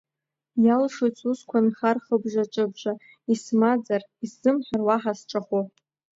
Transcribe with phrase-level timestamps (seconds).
[0.65, 2.93] Иалшоит сусқәа нхар хыбжа-ҿыбжа,
[3.33, 5.61] исмаӡар, исзымҳәар уаҳа сҿахәы.